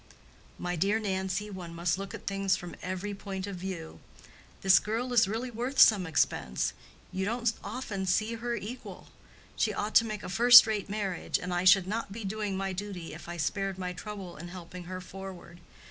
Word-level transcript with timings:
"My 0.57 0.75
dear 0.75 0.97
Nancy, 0.97 1.51
one 1.51 1.75
must 1.75 1.99
look 1.99 2.15
at 2.15 2.25
things 2.25 2.55
from 2.55 2.75
every 2.81 3.13
point 3.13 3.45
of 3.45 3.55
view. 3.57 3.99
This 4.63 4.79
girl 4.79 5.13
is 5.13 5.27
really 5.27 5.51
worth 5.51 5.77
some 5.77 6.07
expense: 6.07 6.73
you 7.11 7.23
don't 7.23 7.53
often 7.63 8.07
see 8.07 8.33
her 8.33 8.55
equal. 8.55 9.09
She 9.55 9.75
ought 9.75 9.93
to 9.93 10.05
make 10.05 10.23
a 10.23 10.27
first 10.27 10.65
rate 10.65 10.89
marriage, 10.89 11.37
and 11.37 11.53
I 11.53 11.65
should 11.65 11.85
not 11.85 12.11
be 12.11 12.23
doing 12.25 12.57
my 12.57 12.73
duty 12.73 13.13
if 13.13 13.29
I 13.29 13.37
spared 13.37 13.77
my 13.77 13.93
trouble 13.93 14.37
in 14.37 14.47
helping 14.47 14.85
her 14.85 15.01
forward. 15.01 15.59